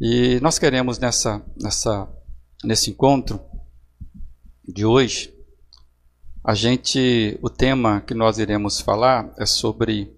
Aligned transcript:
E 0.00 0.40
nós 0.40 0.58
queremos 0.58 0.98
nessa, 0.98 1.44
nessa, 1.56 2.08
nesse 2.64 2.90
encontro 2.90 3.40
de 4.66 4.84
hoje, 4.84 5.32
a 6.42 6.52
gente, 6.52 7.38
o 7.40 7.48
tema 7.48 8.00
que 8.00 8.12
nós 8.12 8.38
iremos 8.38 8.80
falar 8.80 9.32
é 9.38 9.46
sobre 9.46 10.12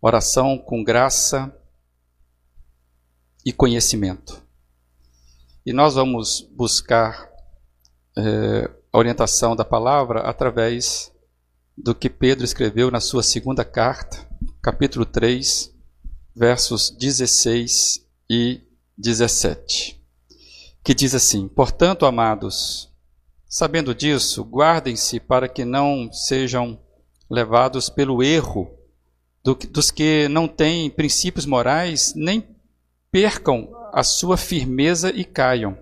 oração 0.00 0.58
com 0.58 0.82
graça 0.82 1.56
e 3.44 3.52
conhecimento. 3.52 4.42
E 5.64 5.72
nós 5.72 5.94
vamos 5.94 6.40
buscar 6.40 7.30
é, 8.18 8.68
a 8.92 8.98
orientação 8.98 9.54
da 9.54 9.64
palavra 9.64 10.22
através 10.22 11.12
do 11.78 11.94
que 11.94 12.10
Pedro 12.10 12.44
escreveu 12.44 12.90
na 12.90 13.00
sua 13.00 13.22
segunda 13.22 13.64
carta, 13.64 14.28
capítulo 14.60 15.06
3, 15.06 15.72
versos 16.34 16.90
16 16.90 18.05
e 18.28 18.60
17, 18.98 20.00
que 20.82 20.94
diz 20.94 21.14
assim: 21.14 21.48
Portanto, 21.48 22.06
amados, 22.06 22.90
sabendo 23.48 23.94
disso, 23.94 24.42
guardem-se 24.42 25.20
para 25.20 25.48
que 25.48 25.64
não 25.64 26.12
sejam 26.12 26.78
levados 27.30 27.88
pelo 27.88 28.22
erro 28.22 28.70
do, 29.42 29.54
dos 29.54 29.90
que 29.90 30.28
não 30.28 30.48
têm 30.48 30.90
princípios 30.90 31.46
morais, 31.46 32.14
nem 32.16 32.46
percam 33.10 33.68
a 33.92 34.02
sua 34.02 34.36
firmeza 34.36 35.10
e 35.10 35.24
caiam. 35.24 35.78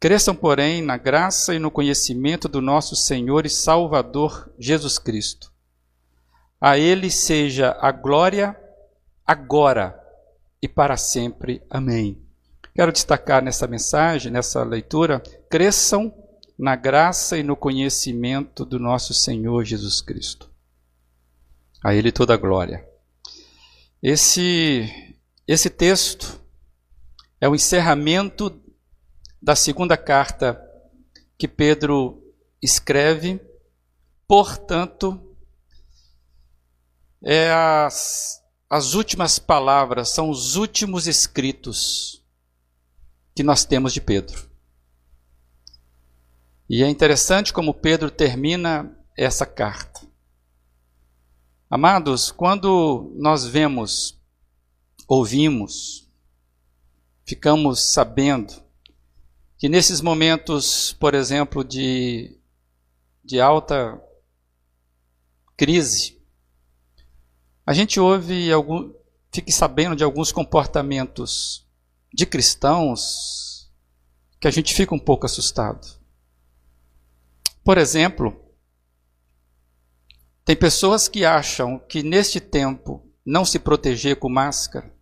Cresçam, 0.00 0.34
porém, 0.34 0.82
na 0.82 0.96
graça 0.96 1.54
e 1.54 1.58
no 1.58 1.70
conhecimento 1.70 2.48
do 2.48 2.60
nosso 2.60 2.94
Senhor 2.94 3.46
e 3.46 3.50
Salvador 3.50 4.52
Jesus 4.58 4.98
Cristo. 4.98 5.52
A 6.60 6.76
Ele 6.76 7.10
seja 7.10 7.76
a 7.80 7.90
glória 7.90 8.54
agora 9.24 10.03
e 10.64 10.68
para 10.68 10.96
sempre. 10.96 11.62
Amém. 11.68 12.18
Quero 12.74 12.90
destacar 12.90 13.42
nessa 13.42 13.66
mensagem, 13.66 14.32
nessa 14.32 14.64
leitura, 14.64 15.22
cresçam 15.50 16.10
na 16.58 16.74
graça 16.74 17.36
e 17.36 17.42
no 17.42 17.54
conhecimento 17.54 18.64
do 18.64 18.78
nosso 18.78 19.12
Senhor 19.12 19.62
Jesus 19.62 20.00
Cristo. 20.00 20.50
A 21.84 21.94
Ele 21.94 22.10
toda 22.10 22.32
a 22.32 22.38
glória. 22.38 22.82
Esse, 24.02 24.88
esse 25.46 25.68
texto 25.68 26.40
é 27.38 27.46
o 27.46 27.54
encerramento 27.54 28.58
da 29.42 29.54
segunda 29.54 29.98
carta 29.98 30.58
que 31.36 31.46
Pedro 31.46 32.24
escreve, 32.62 33.38
portanto, 34.26 35.36
é 37.22 37.52
as, 37.52 38.43
as 38.74 38.94
últimas 38.94 39.38
palavras, 39.38 40.08
são 40.08 40.28
os 40.28 40.56
últimos 40.56 41.06
escritos 41.06 42.20
que 43.32 43.44
nós 43.44 43.64
temos 43.64 43.92
de 43.92 44.00
Pedro. 44.00 44.50
E 46.68 46.82
é 46.82 46.88
interessante 46.88 47.52
como 47.52 47.72
Pedro 47.72 48.10
termina 48.10 48.92
essa 49.16 49.46
carta. 49.46 50.00
Amados, 51.70 52.32
quando 52.32 53.12
nós 53.14 53.46
vemos, 53.46 54.20
ouvimos, 55.06 56.10
ficamos 57.24 57.92
sabendo 57.92 58.60
que 59.56 59.68
nesses 59.68 60.00
momentos, 60.00 60.94
por 60.94 61.14
exemplo, 61.14 61.62
de, 61.62 62.36
de 63.22 63.40
alta 63.40 64.02
crise, 65.56 66.13
a 67.66 67.72
gente 67.72 67.98
ouve 67.98 68.52
algum, 68.52 68.92
fique 69.32 69.52
sabendo 69.52 69.96
de 69.96 70.04
alguns 70.04 70.30
comportamentos 70.30 71.66
de 72.12 72.26
cristãos 72.26 73.70
que 74.40 74.48
a 74.48 74.50
gente 74.50 74.74
fica 74.74 74.94
um 74.94 74.98
pouco 74.98 75.26
assustado. 75.26 75.86
Por 77.64 77.78
exemplo, 77.78 78.44
tem 80.44 80.54
pessoas 80.54 81.08
que 81.08 81.24
acham 81.24 81.78
que 81.78 82.02
neste 82.02 82.38
tempo 82.38 83.02
não 83.24 83.44
se 83.44 83.58
proteger 83.58 84.16
com 84.16 84.28
máscara, 84.28 84.94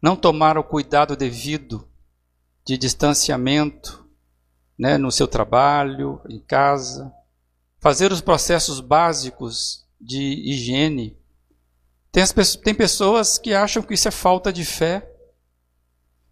não 0.00 0.16
tomar 0.16 0.56
o 0.56 0.64
cuidado 0.64 1.14
devido 1.14 1.86
de 2.64 2.78
distanciamento 2.78 4.08
né, 4.78 4.96
no 4.96 5.12
seu 5.12 5.28
trabalho, 5.28 6.20
em 6.28 6.40
casa, 6.40 7.12
fazer 7.78 8.10
os 8.10 8.22
processos 8.22 8.80
básicos 8.80 9.86
de 10.00 10.18
higiene. 10.50 11.18
Tem, 12.14 12.22
as, 12.22 12.32
tem 12.54 12.72
pessoas 12.72 13.38
que 13.38 13.52
acham 13.52 13.82
que 13.82 13.92
isso 13.92 14.06
é 14.06 14.12
falta 14.12 14.52
de 14.52 14.64
fé, 14.64 15.04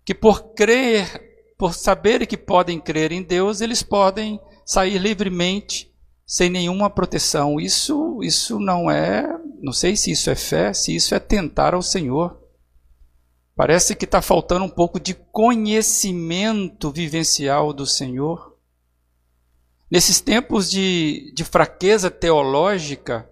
que 0.05 0.15
por 0.15 0.55
crer, 0.55 1.21
por 1.59 1.75
saberem 1.75 2.25
que 2.25 2.37
podem 2.37 2.79
crer 2.79 3.11
em 3.11 3.21
Deus, 3.21 3.61
eles 3.61 3.83
podem 3.83 4.41
sair 4.65 4.97
livremente 4.99 5.93
sem 6.25 6.49
nenhuma 6.49 6.89
proteção. 6.89 7.59
Isso, 7.59 8.21
isso 8.23 8.61
não 8.61 8.89
é, 8.89 9.27
não 9.61 9.73
sei 9.73 9.97
se 9.97 10.13
isso 10.13 10.31
é 10.31 10.37
fé, 10.37 10.73
se 10.73 10.95
isso 10.95 11.17
é 11.17 11.19
tentar 11.19 11.75
ao 11.75 11.83
Senhor. 11.83 12.41
Parece 13.57 13.97
que 13.97 14.05
está 14.05 14.23
faltando 14.23 14.65
um 14.65 14.71
pouco 14.71 15.01
de 15.01 15.15
conhecimento 15.15 16.93
vivencial 16.93 17.73
do 17.73 17.87
Senhor. 17.89 18.57
Nesses 19.91 20.21
tempos 20.21 20.71
de, 20.71 21.33
de 21.35 21.43
fraqueza 21.43 22.09
teológica, 22.09 23.29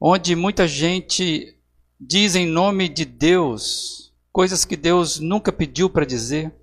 onde 0.00 0.34
muita 0.34 0.66
gente 0.66 1.54
diz 2.00 2.34
em 2.34 2.46
nome 2.46 2.88
de 2.88 3.04
Deus 3.04 4.14
coisas 4.32 4.64
que 4.64 4.76
Deus 4.76 5.20
nunca 5.20 5.52
pediu 5.52 5.90
para 5.90 6.06
dizer. 6.06 6.54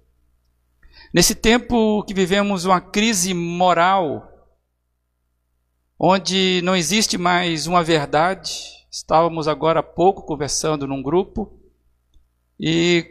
Nesse 1.14 1.36
tempo 1.36 2.04
que 2.04 2.14
vivemos 2.14 2.66
uma 2.66 2.82
crise 2.82 3.34
moral, 3.34 4.28
onde 6.00 6.62
não 6.64 6.76
existe 6.76 7.18
mais 7.18 7.68
uma 7.68 7.84
verdade, 7.84 8.52
estávamos 8.90 9.48
agora 9.48 9.82
há 9.82 9.84
pouco 9.84 10.24
conversando 10.24 10.88
num 10.88 11.04
grupo 11.04 11.60
e 12.60 13.06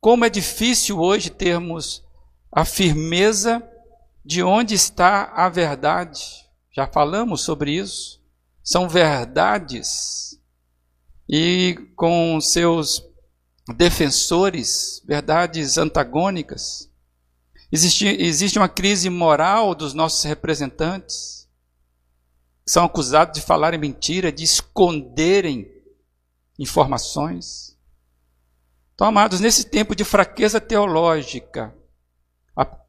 como 0.00 0.24
é 0.24 0.30
difícil 0.30 1.00
hoje 1.00 1.28
termos 1.28 2.04
a 2.52 2.64
firmeza 2.64 3.62
de 4.24 4.42
onde 4.42 4.74
está 4.74 5.32
a 5.34 5.48
verdade. 5.48 6.48
Já 6.70 6.86
falamos 6.86 7.42
sobre 7.42 7.72
isso. 7.72 8.19
São 8.70 8.88
verdades. 8.88 10.40
E 11.28 11.76
com 11.96 12.40
seus 12.40 13.02
defensores, 13.74 15.02
verdades 15.04 15.76
antagônicas. 15.76 16.88
Existe, 17.72 18.06
existe 18.06 18.60
uma 18.60 18.68
crise 18.68 19.10
moral 19.10 19.74
dos 19.74 19.92
nossos 19.92 20.22
representantes. 20.22 21.48
São 22.64 22.84
acusados 22.84 23.34
de 23.34 23.44
falarem 23.44 23.80
mentira, 23.80 24.30
de 24.30 24.44
esconderem 24.44 25.68
informações. 26.56 27.76
Então, 28.94 29.08
amados, 29.08 29.40
nesse 29.40 29.64
tempo 29.64 29.96
de 29.96 30.04
fraqueza 30.04 30.60
teológica, 30.60 31.74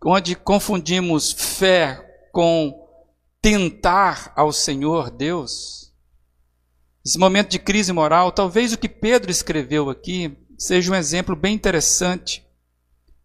onde 0.05 0.35
confundimos 0.35 1.31
fé 1.31 2.29
com 2.31 2.80
tentar 3.41 4.31
ao 4.35 4.53
Senhor 4.53 5.09
Deus, 5.09 5.91
esse 7.03 7.17
momento 7.17 7.49
de 7.49 7.59
crise 7.59 7.91
moral, 7.91 8.31
talvez 8.31 8.71
o 8.71 8.77
que 8.77 8.87
Pedro 8.87 9.31
escreveu 9.31 9.89
aqui 9.89 10.37
seja 10.57 10.91
um 10.91 10.95
exemplo 10.95 11.35
bem 11.35 11.55
interessante 11.55 12.45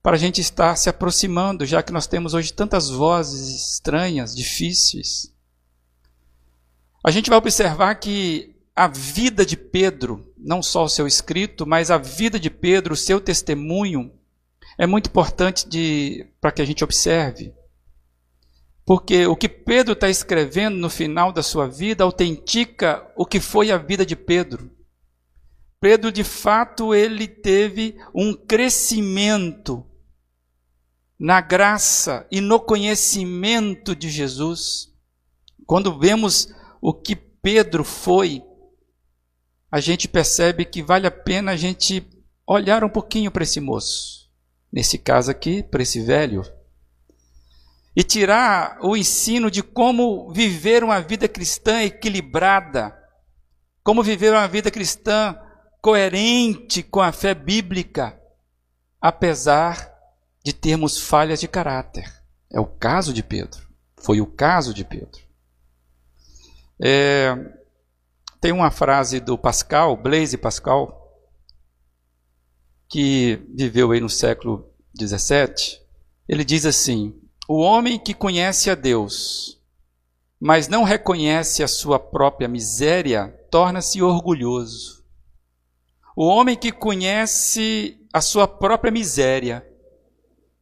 para 0.02 0.16
a 0.16 0.18
gente 0.18 0.40
estar 0.40 0.74
se 0.76 0.88
aproximando, 0.88 1.66
já 1.66 1.82
que 1.82 1.92
nós 1.92 2.06
temos 2.06 2.32
hoje 2.32 2.52
tantas 2.52 2.88
vozes 2.88 3.72
estranhas, 3.72 4.34
difíceis. 4.34 5.34
A 7.04 7.10
gente 7.10 7.28
vai 7.28 7.38
observar 7.38 7.94
que 7.96 8.56
a 8.74 8.88
vida 8.88 9.44
de 9.44 9.56
Pedro 9.56 10.32
não 10.38 10.62
só 10.62 10.84
o 10.84 10.88
seu 10.88 11.06
escrito, 11.06 11.66
mas 11.66 11.90
a 11.90 11.98
vida 11.98 12.38
de 12.38 12.48
Pedro, 12.48 12.94
o 12.94 12.96
seu 12.96 13.20
testemunho, 13.20 14.12
é 14.78 14.86
muito 14.86 15.08
importante 15.08 16.26
para 16.40 16.52
que 16.52 16.62
a 16.62 16.64
gente 16.64 16.84
observe. 16.84 17.52
Porque 18.86 19.26
o 19.26 19.34
que 19.34 19.48
Pedro 19.48 19.94
está 19.94 20.08
escrevendo 20.08 20.76
no 20.76 20.88
final 20.88 21.32
da 21.32 21.42
sua 21.42 21.66
vida 21.66 22.04
autentica 22.04 23.04
o 23.16 23.26
que 23.26 23.40
foi 23.40 23.72
a 23.72 23.76
vida 23.76 24.06
de 24.06 24.14
Pedro. 24.14 24.70
Pedro, 25.80 26.12
de 26.12 26.22
fato, 26.22 26.94
ele 26.94 27.26
teve 27.26 27.98
um 28.14 28.32
crescimento 28.32 29.84
na 31.18 31.40
graça 31.40 32.28
e 32.30 32.40
no 32.40 32.60
conhecimento 32.60 33.94
de 33.96 34.08
Jesus. 34.08 34.94
Quando 35.66 35.98
vemos 35.98 36.48
o 36.80 36.94
que 36.94 37.16
Pedro 37.16 37.82
foi, 37.82 38.40
a 39.68 39.80
gente 39.80 40.06
percebe 40.06 40.64
que 40.64 40.80
vale 40.80 41.08
a 41.08 41.10
pena 41.10 41.52
a 41.52 41.56
gente 41.56 42.06
olhar 42.46 42.84
um 42.84 42.88
pouquinho 42.88 43.32
para 43.32 43.42
esse 43.42 43.60
moço, 43.60 44.30
nesse 44.72 44.96
caso 44.96 45.28
aqui, 45.28 45.64
para 45.64 45.82
esse 45.82 46.00
velho, 46.00 46.44
e 47.96 48.04
tirar 48.04 48.78
o 48.82 48.94
ensino 48.94 49.50
de 49.50 49.62
como 49.62 50.30
viver 50.30 50.84
uma 50.84 51.00
vida 51.00 51.26
cristã 51.26 51.82
equilibrada, 51.82 52.94
como 53.82 54.02
viver 54.02 54.32
uma 54.34 54.46
vida 54.46 54.70
cristã 54.70 55.34
coerente 55.80 56.82
com 56.82 57.00
a 57.00 57.10
fé 57.10 57.34
bíblica, 57.34 58.20
apesar 59.00 59.94
de 60.44 60.52
termos 60.52 61.00
falhas 61.00 61.40
de 61.40 61.48
caráter. 61.48 62.12
É 62.52 62.60
o 62.60 62.66
caso 62.66 63.14
de 63.14 63.22
Pedro. 63.22 63.66
Foi 63.96 64.20
o 64.20 64.26
caso 64.26 64.74
de 64.74 64.84
Pedro. 64.84 65.22
É, 66.78 67.34
tem 68.42 68.52
uma 68.52 68.70
frase 68.70 69.20
do 69.20 69.38
Pascal, 69.38 69.96
Blaise 69.96 70.36
Pascal, 70.36 71.02
que 72.90 73.42
viveu 73.54 73.90
aí 73.90 74.00
no 74.00 74.10
século 74.10 74.70
17. 74.94 75.80
Ele 76.28 76.44
diz 76.44 76.66
assim: 76.66 77.25
O 77.48 77.58
homem 77.58 77.96
que 77.96 78.12
conhece 78.12 78.70
a 78.70 78.74
Deus, 78.74 79.60
mas 80.40 80.66
não 80.66 80.82
reconhece 80.82 81.62
a 81.62 81.68
sua 81.68 81.96
própria 81.96 82.48
miséria, 82.48 83.28
torna-se 83.50 84.02
orgulhoso. 84.02 85.04
O 86.16 86.26
homem 86.26 86.56
que 86.56 86.72
conhece 86.72 88.04
a 88.12 88.20
sua 88.20 88.48
própria 88.48 88.90
miséria, 88.90 89.64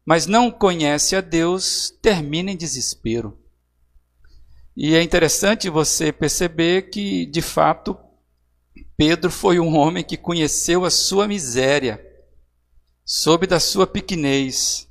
mas 0.05 0.27
não 0.27 0.51
conhece 0.51 1.17
a 1.17 1.23
Deus, 1.23 1.91
termina 2.03 2.51
em 2.51 2.57
desespero. 2.57 3.39
E 4.77 4.95
é 4.95 5.03
interessante 5.03 5.71
você 5.71 6.13
perceber 6.13 6.91
que, 6.91 7.25
de 7.25 7.41
fato, 7.41 7.97
Pedro 8.95 9.31
foi 9.31 9.59
um 9.59 9.75
homem 9.75 10.05
que 10.05 10.19
conheceu 10.19 10.85
a 10.85 10.91
sua 10.91 11.27
miséria, 11.27 12.05
soube 13.07 13.47
da 13.47 13.59
sua 13.59 13.87
pequenez, 13.87 14.89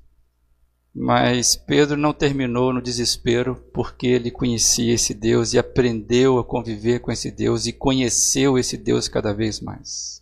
mas 0.96 1.56
Pedro 1.56 1.98
não 1.98 2.14
terminou 2.14 2.72
no 2.72 2.82
desespero, 2.82 3.56
porque 3.74 4.06
ele 4.06 4.30
conhecia 4.30 4.94
esse 4.94 5.14
Deus 5.14 5.54
e 5.54 5.58
aprendeu 5.58 6.38
a 6.38 6.44
conviver 6.44 7.00
com 7.00 7.12
esse 7.12 7.32
Deus 7.32 7.66
e 7.66 7.74
conheceu 7.74 8.60
esse 8.60 8.78
Deus 8.78 9.08
cada 9.08 9.34
vez 9.34 9.60
mais. 9.60 10.22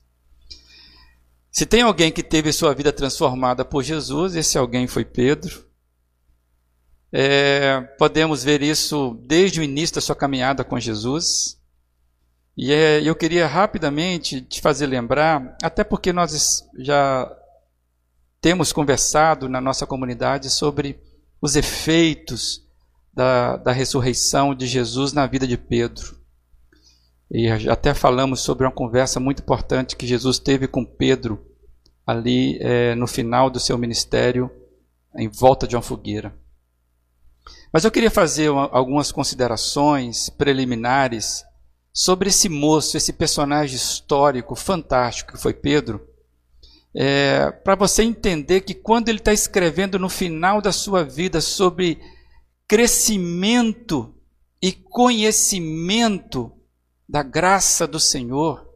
Se 1.51 1.65
tem 1.65 1.81
alguém 1.81 2.11
que 2.11 2.23
teve 2.23 2.53
sua 2.53 2.73
vida 2.73 2.93
transformada 2.93 3.65
por 3.65 3.83
Jesus, 3.83 4.35
esse 4.35 4.57
alguém 4.57 4.87
foi 4.87 5.03
Pedro. 5.03 5.65
É, 7.11 7.81
podemos 7.97 8.41
ver 8.41 8.61
isso 8.61 9.19
desde 9.25 9.59
o 9.59 9.63
início 9.63 9.95
da 9.95 10.01
sua 10.01 10.15
caminhada 10.15 10.63
com 10.63 10.79
Jesus. 10.79 11.59
E 12.55 12.71
é, 12.71 13.01
eu 13.03 13.13
queria 13.13 13.45
rapidamente 13.45 14.39
te 14.39 14.61
fazer 14.61 14.85
lembrar, 14.85 15.57
até 15.61 15.83
porque 15.83 16.13
nós 16.13 16.65
já 16.77 17.29
temos 18.41 18.73
conversado 18.73 19.47
na 19.47 19.61
nossa 19.61 19.85
comunidade 19.85 20.49
sobre 20.49 20.99
os 21.39 21.55
efeitos 21.55 22.65
da, 23.13 23.55
da 23.57 23.71
ressurreição 23.71 24.55
de 24.55 24.65
Jesus 24.65 25.13
na 25.13 25.27
vida 25.27 25.47
de 25.47 25.57
Pedro. 25.57 26.19
E 27.29 27.47
até 27.69 27.93
falamos 27.93 28.41
sobre 28.41 28.65
uma 28.65 28.71
conversa 28.71 29.19
muito 29.19 29.41
importante 29.41 29.95
que 29.95 30.07
Jesus 30.07 30.39
teve 30.39 30.67
com 30.67 30.83
Pedro 30.83 31.45
ali 32.05 32.57
é, 32.59 32.95
no 32.95 33.07
final 33.07 33.49
do 33.49 33.59
seu 33.59 33.77
ministério, 33.77 34.51
em 35.15 35.29
volta 35.29 35.67
de 35.67 35.75
uma 35.75 35.81
fogueira. 35.81 36.35
Mas 37.71 37.85
eu 37.85 37.91
queria 37.91 38.11
fazer 38.11 38.49
uma, 38.49 38.69
algumas 38.71 39.11
considerações 39.11 40.29
preliminares 40.29 41.45
sobre 41.93 42.29
esse 42.29 42.49
moço, 42.49 42.97
esse 42.97 43.13
personagem 43.13 43.75
histórico 43.75 44.55
fantástico 44.55 45.33
que 45.33 45.41
foi 45.41 45.53
Pedro, 45.53 46.10
é, 46.93 47.51
para 47.51 47.75
você 47.75 48.03
entender 48.03 48.61
que 48.61 48.73
quando 48.73 49.09
ele 49.09 49.19
está 49.19 49.31
escrevendo 49.31 49.97
no 49.97 50.09
final 50.09 50.61
da 50.61 50.71
sua 50.71 51.03
vida 51.03 51.39
sobre 51.39 51.99
crescimento 52.67 54.13
e 54.61 54.71
conhecimento 54.71 56.51
da 57.07 57.23
graça 57.23 57.87
do 57.87 57.99
Senhor, 57.99 58.69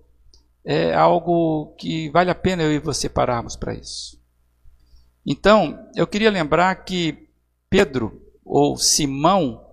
é 0.63 0.93
algo 0.93 1.75
que 1.77 2.09
vale 2.09 2.31
a 2.31 2.35
pena 2.35 2.63
eu 2.63 2.71
e 2.71 2.79
você 2.79 3.07
pararmos 3.07 3.55
para 3.55 3.73
isso. 3.73 4.19
Então, 5.25 5.87
eu 5.95 6.07
queria 6.07 6.31
lembrar 6.31 6.75
que 6.83 7.29
Pedro, 7.69 8.21
ou 8.43 8.77
Simão, 8.77 9.63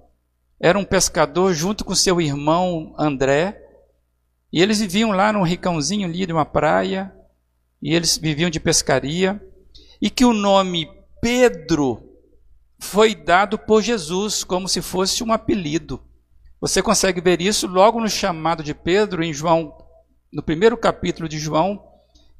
era 0.60 0.78
um 0.78 0.84
pescador 0.84 1.54
junto 1.54 1.84
com 1.84 1.94
seu 1.94 2.20
irmão 2.20 2.94
André, 2.98 3.60
e 4.52 4.60
eles 4.60 4.80
viviam 4.80 5.10
lá 5.10 5.32
num 5.32 5.42
ricãozinho 5.42 6.06
ali 6.06 6.26
de 6.26 6.32
uma 6.32 6.44
praia, 6.44 7.12
e 7.82 7.94
eles 7.94 8.16
viviam 8.16 8.48
de 8.48 8.60
pescaria, 8.60 9.42
e 10.00 10.08
que 10.08 10.24
o 10.24 10.32
nome 10.32 10.88
Pedro 11.20 12.02
foi 12.78 13.14
dado 13.14 13.58
por 13.58 13.82
Jesus 13.82 14.44
como 14.44 14.68
se 14.68 14.80
fosse 14.80 15.22
um 15.22 15.32
apelido. 15.32 16.00
Você 16.60 16.80
consegue 16.80 17.20
ver 17.20 17.40
isso 17.40 17.66
logo 17.66 18.00
no 18.00 18.08
chamado 18.08 18.62
de 18.62 18.72
Pedro 18.72 19.22
em 19.22 19.32
João, 19.32 19.76
no 20.32 20.42
primeiro 20.42 20.76
capítulo 20.76 21.28
de 21.28 21.38
João. 21.38 21.82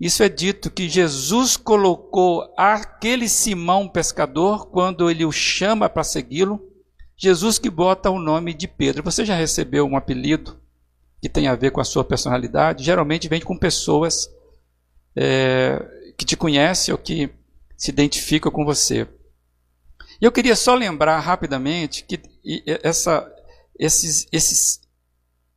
Isso 0.01 0.23
é 0.23 0.29
dito 0.29 0.71
que 0.71 0.89
Jesus 0.89 1.57
colocou 1.57 2.53
aquele 2.57 3.29
Simão 3.29 3.89
pescador 3.89 4.67
quando 4.67 5.11
ele 5.11 5.25
o 5.25 5.33
chama 5.33 5.89
para 5.89 6.05
segui-lo. 6.05 6.61
Jesus 7.17 7.59
que 7.59 7.71
bota 7.71 8.11
o 8.11 8.19
nome 8.19 8.55
de 8.55 8.67
Pedro. 8.67 9.03
Você 9.05 9.25
já 9.25 9.37
recebeu 9.37 9.87
um 9.87 9.97
apelido 9.97 10.61
que 11.21 11.29
tem 11.29 11.47
a 11.47 11.55
ver 11.55 11.71
com 11.71 11.81
a 11.81 11.85
sua 11.85 12.03
personalidade? 12.03 12.85
Geralmente 12.85 13.29
vem 13.29 13.41
com 13.41 13.57
pessoas 13.57 14.29
é, 15.17 16.13
que 16.17 16.25
te 16.25 16.37
conhece 16.37 16.93
ou 16.93 16.99
que 16.99 17.31
se 17.77 17.91
identifica 17.91 18.51
com 18.51 18.65
você. 18.65 19.07
E 20.21 20.25
eu 20.25 20.33
queria 20.33 20.55
só 20.55 20.75
lembrar 20.75 21.19
rapidamente 21.19 22.05
que 22.05 22.21
essa, 22.83 23.29
esses, 23.79 24.27
esses, 24.31 24.81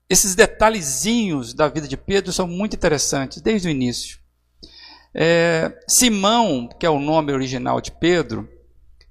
esses 0.10 0.34
detalhezinhos 0.36 1.54
da 1.54 1.68
vida 1.68 1.88
de 1.88 1.96
Pedro 1.96 2.34
são 2.34 2.48
muito 2.48 2.76
interessantes 2.76 3.42
desde 3.42 3.68
o 3.68 3.72
início. 3.72 4.20
É, 5.14 5.72
Simão, 5.88 6.68
que 6.80 6.86
é 6.86 6.90
o 6.90 7.00
nome 7.00 7.32
original 7.32 7.80
de 7.80 7.92
Pedro, 7.92 8.50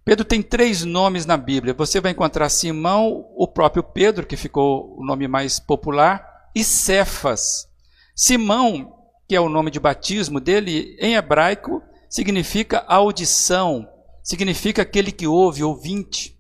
Pedro 0.05 0.25
tem 0.25 0.43
três 0.43 0.85
nomes 0.85 1.25
na 1.25 1.37
Bíblia. 1.37 1.73
Você 1.73 1.99
vai 1.99 2.13
encontrar 2.13 2.51
Simão, 2.51 3.27
o 3.37 3.49
próprio 3.49 3.83
Pedro, 3.83 4.27
que 4.27 4.37
ficou 4.37 4.95
o 4.99 5.05
nome 5.05 5.27
mais 5.27 5.59
popular, 5.59 6.51
e 6.55 6.63
Cefas. 6.63 7.67
Simão 8.15 8.93
que 9.29 9.35
é 9.35 9.41
o 9.41 9.49
nome 9.49 9.71
de 9.71 9.81
batismo 9.81 10.41
dele, 10.41 10.97
em 11.01 11.15
hebraico, 11.15 11.83
significa 12.09 12.85
audição, 12.87 13.89
significa 14.23 14.83
aquele 14.83 15.11
que 15.11 15.27
ouve, 15.27 15.65
ouvinte. 15.65 16.39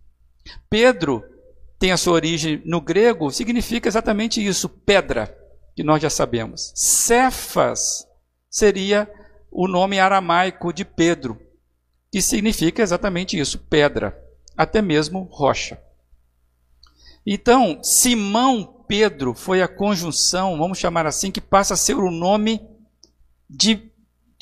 Pedro 0.69 1.23
tem 1.79 1.93
a 1.93 1.97
sua 1.97 2.15
origem 2.15 2.63
no 2.65 2.81
grego, 2.81 3.31
significa 3.31 3.89
exatamente 3.89 4.45
isso, 4.45 4.69
pedra, 4.69 5.37
que 5.75 5.83
nós 5.83 6.01
já 6.01 6.11
sabemos. 6.11 6.73
Cefas 6.75 8.07
seria 8.49 9.11
o 9.51 9.67
nome 9.67 9.99
aramaico 9.99 10.73
de 10.73 10.85
Pedro, 10.85 11.39
que 12.11 12.23
significa 12.23 12.83
exatamente 12.83 13.39
isso, 13.39 13.59
pedra, 13.59 14.17
até 14.57 14.81
mesmo 14.81 15.29
rocha. 15.33 15.81
Então, 17.27 17.83
Simão 17.83 18.85
Pedro 18.87 19.35
foi 19.35 19.63
a 19.63 19.69
conjunção, 19.69 20.59
vamos 20.59 20.79
chamar 20.79 21.07
assim, 21.07 21.31
que 21.31 21.41
passa 21.41 21.75
a 21.75 21.77
ser 21.77 21.97
o 21.97 22.11
nome 22.11 22.61
de 23.57 23.91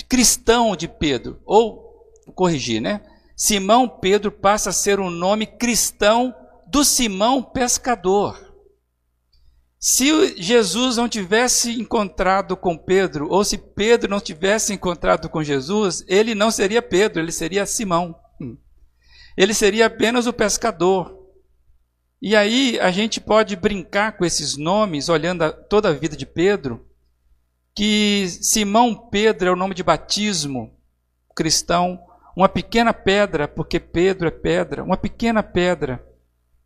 cristão 0.08 0.74
de 0.76 0.88
Pedro, 0.88 1.40
ou 1.44 2.12
corrigir, 2.34 2.80
né? 2.80 3.02
Simão 3.36 3.88
Pedro 3.88 4.30
passa 4.30 4.70
a 4.70 4.72
ser 4.72 5.00
o 5.00 5.04
um 5.04 5.10
nome 5.10 5.46
cristão 5.46 6.34
do 6.68 6.84
Simão 6.84 7.42
pescador. 7.42 8.52
Se 9.78 10.40
Jesus 10.40 10.96
não 10.96 11.08
tivesse 11.08 11.72
encontrado 11.72 12.56
com 12.56 12.78
Pedro, 12.78 13.26
ou 13.28 13.44
se 13.44 13.58
Pedro 13.58 14.08
não 14.08 14.20
tivesse 14.20 14.72
encontrado 14.72 15.28
com 15.28 15.42
Jesus, 15.42 16.04
ele 16.06 16.36
não 16.36 16.52
seria 16.52 16.80
Pedro, 16.80 17.20
ele 17.20 17.32
seria 17.32 17.66
Simão. 17.66 18.14
Hum. 18.40 18.56
Ele 19.36 19.52
seria 19.52 19.86
apenas 19.86 20.28
o 20.28 20.32
pescador. 20.32 21.18
E 22.20 22.36
aí 22.36 22.78
a 22.78 22.92
gente 22.92 23.20
pode 23.20 23.56
brincar 23.56 24.16
com 24.16 24.24
esses 24.24 24.56
nomes, 24.56 25.08
olhando 25.08 25.42
a, 25.42 25.50
toda 25.50 25.88
a 25.88 25.92
vida 25.92 26.16
de 26.16 26.26
Pedro, 26.26 26.86
que 27.74 28.28
Simão 28.28 28.94
Pedro 28.94 29.48
é 29.48 29.52
o 29.52 29.56
nome 29.56 29.74
de 29.74 29.82
batismo 29.82 30.76
cristão, 31.34 31.98
uma 32.36 32.48
pequena 32.48 32.92
pedra, 32.92 33.48
porque 33.48 33.80
Pedro 33.80 34.28
é 34.28 34.30
pedra, 34.30 34.84
uma 34.84 34.96
pequena 34.96 35.42
pedra 35.42 36.04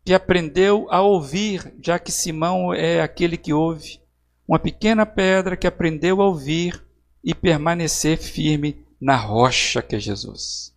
que 0.03 0.13
aprendeu 0.13 0.87
a 0.89 1.01
ouvir, 1.01 1.73
já 1.81 1.99
que 1.99 2.11
Simão 2.11 2.73
é 2.73 3.01
aquele 3.01 3.37
que 3.37 3.53
ouve, 3.53 4.01
uma 4.47 4.59
pequena 4.59 5.05
pedra 5.05 5.57
que 5.57 5.67
aprendeu 5.67 6.21
a 6.21 6.25
ouvir 6.25 6.81
e 7.23 7.33
permanecer 7.35 8.17
firme 8.17 8.85
na 8.99 9.15
rocha 9.15 9.81
que 9.81 9.95
é 9.95 9.99
Jesus. 9.99 10.73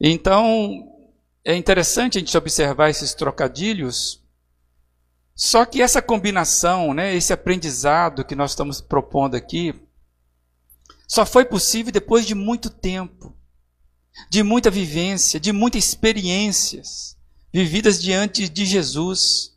Então, 0.00 0.92
é 1.44 1.54
interessante 1.54 2.16
a 2.16 2.20
gente 2.20 2.36
observar 2.36 2.90
esses 2.90 3.14
trocadilhos 3.14 4.25
só 5.36 5.66
que 5.66 5.82
essa 5.82 6.00
combinação, 6.00 6.94
né, 6.94 7.14
esse 7.14 7.30
aprendizado 7.30 8.24
que 8.24 8.34
nós 8.34 8.52
estamos 8.52 8.80
propondo 8.80 9.34
aqui, 9.34 9.74
só 11.06 11.26
foi 11.26 11.44
possível 11.44 11.92
depois 11.92 12.26
de 12.26 12.34
muito 12.34 12.70
tempo, 12.70 13.36
de 14.30 14.42
muita 14.42 14.70
vivência, 14.70 15.38
de 15.38 15.52
muitas 15.52 15.84
experiências 15.84 17.18
vividas 17.52 18.00
diante 18.00 18.48
de 18.48 18.64
Jesus. 18.64 19.54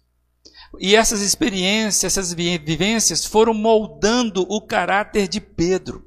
E 0.79 0.97
essas 0.97 1.21
experiências, 1.21 2.03
essas 2.03 2.33
vivências 2.33 3.25
foram 3.25 3.53
moldando 3.53 4.45
o 4.49 4.61
caráter 4.61 5.29
de 5.29 5.39
Pedro. 5.39 6.05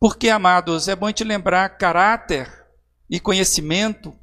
Porque, 0.00 0.30
amados, 0.30 0.88
é 0.88 0.96
bom 0.96 1.12
te 1.12 1.24
lembrar: 1.24 1.76
caráter 1.76 2.50
e 3.08 3.20
conhecimento 3.20 4.18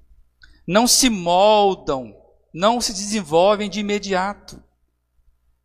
não 0.68 0.88
se 0.88 1.10
moldam, 1.10 2.14
não 2.54 2.82
se 2.82 2.94
desenvolvem 2.94 3.70
de 3.70 3.80
imediato. 3.80 4.62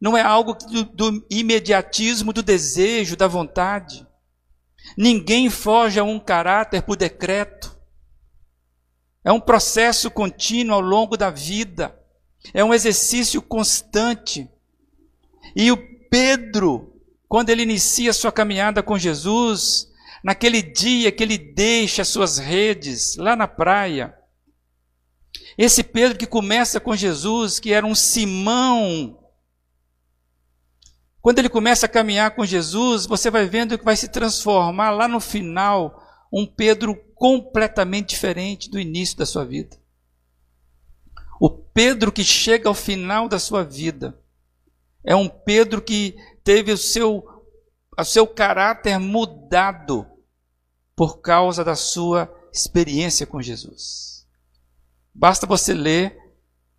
Não 0.01 0.17
é 0.17 0.23
algo 0.23 0.55
do, 0.55 0.85
do 0.85 1.27
imediatismo 1.31 2.33
do 2.33 2.43
desejo, 2.43 3.17
da 3.17 3.27
vontade. 3.27 4.07
Ninguém 4.97 5.51
foge 5.51 5.99
a 5.99 6.05
um 6.05 6.19
caráter 6.19 6.83
por 6.83 6.97
decreto. 6.97 7.77
É 9.25 9.33
um 9.33 9.41
processo 9.41 10.11
contínuo 10.11 10.75
ao 10.75 10.81
longo 10.81 11.17
da 11.17 11.31
vida. 11.31 11.99
É 12.55 12.63
um 12.63 12.73
exercício 12.73 13.43
constante. 13.43 14.49
E 15.55 15.73
o 15.73 15.77
Pedro, 16.09 17.01
quando 17.29 17.51
ele 17.51 17.63
inicia 17.63 18.13
sua 18.13 18.31
caminhada 18.31 18.83
com 18.83 18.99
Jesus, 18.99 19.89
naquele 20.23 20.63
dia 20.63 21.11
que 21.11 21.23
ele 21.23 21.39
deixa 21.39 22.05
suas 22.05 22.39
redes 22.39 23.17
lá 23.17 23.35
na 23.35 23.49
praia, 23.49 24.15
esse 25.57 25.83
Pedro 25.83 26.19
que 26.19 26.27
começa 26.27 26.81
com 26.81 26.95
Jesus, 26.95 27.59
que 27.59 27.73
era 27.73 27.87
um 27.87 27.95
Simão, 27.95 29.19
quando 31.27 31.41
ele 31.41 31.49
começa 31.49 31.87
a 31.87 31.89
caminhar 31.89 32.37
com 32.37 32.47
Jesus, 32.47 33.05
você 33.05 33.33
vai 33.33 33.47
vendo 33.47 33.77
que 33.77 33.85
vai 33.85 33.97
se 33.97 34.07
transformar 34.07 34.91
lá 34.91 35.09
no 35.09 35.19
final 35.19 36.01
um 36.33 36.47
Pedro 36.47 36.95
completamente 37.17 38.11
diferente 38.11 38.71
do 38.71 38.79
início 38.79 39.19
da 39.19 39.27
sua 39.27 39.45
vida. 39.45 39.77
O 41.41 41.51
Pedro 41.51 42.13
que 42.13 42.23
chega 42.23 42.69
ao 42.69 42.75
final 42.75 43.29
da 43.29 43.41
sua 43.41 43.65
vida 43.65 44.17
é 45.05 45.17
um 45.17 45.29
Pedro 45.29 45.83
que 45.83 46.15
teve 46.45 46.71
o 46.71 46.79
seu, 46.79 47.25
o 47.99 48.05
seu 48.05 48.25
caráter 48.25 49.01
mudado 49.01 50.07
por 50.95 51.21
causa 51.21 51.65
da 51.65 51.75
sua 51.75 52.33
experiência 52.53 53.27
com 53.27 53.43
Jesus. 53.43 54.16
Basta 55.19 55.47
você 55.47 55.73
ler 55.73 56.19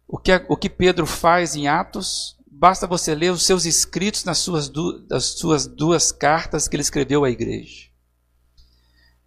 o 0.08 0.15
que, 0.17 0.32
o 0.48 0.56
que 0.56 0.70
Pedro 0.70 1.08
faz 1.08 1.56
em 1.56 1.67
Atos, 1.67 2.38
basta 2.50 2.86
você 2.86 3.15
ler 3.15 3.32
os 3.32 3.44
seus 3.44 3.65
escritos 3.65 4.24
nas 4.24 4.38
suas, 4.38 4.70
das 5.08 5.25
suas 5.39 5.65
duas 5.65 6.12
cartas 6.12 6.67
que 6.67 6.75
ele 6.75 6.82
escreveu 6.82 7.25
à 7.25 7.32
igreja. 7.32 7.89